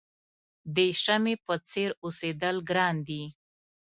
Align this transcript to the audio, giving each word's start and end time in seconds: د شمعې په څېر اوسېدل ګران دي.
د 0.75 0.77
شمعې 1.03 1.35
په 1.45 1.53
څېر 1.69 1.89
اوسېدل 2.05 2.55
ګران 2.69 2.95
دي. 3.07 3.23